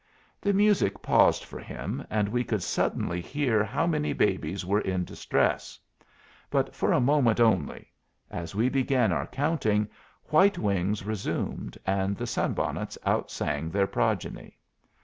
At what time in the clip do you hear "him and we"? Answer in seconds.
1.59-2.43